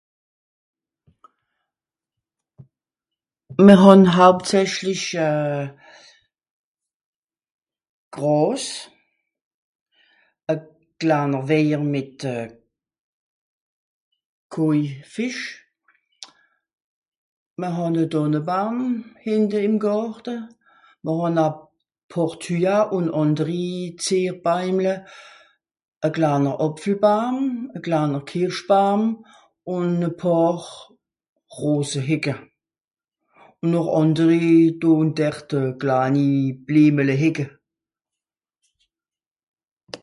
[3.67, 5.61] mr han hauptsächlich euh
[8.17, 8.65] gràss
[10.51, 10.53] à
[11.01, 12.19] klaner weijer mìt
[14.53, 15.43] koifìsch
[17.59, 18.77] mr hàn a tànnebaam
[19.25, 20.35] hìnte ìm gàrte
[21.03, 21.47] mr hàn a
[22.11, 23.65] pàar tuya ùn ànderi
[24.05, 24.93] zeer baimle
[26.07, 27.35] a klaner àpfelbaam
[27.77, 29.01] à klaner kìrschbaam
[29.75, 30.55] ùn à pàar
[31.57, 32.33] roosehecke
[33.63, 34.45] ò nòr ànderi
[34.81, 35.49] dò ùn dert
[35.81, 36.27] klani
[36.65, 37.45] blemelehecke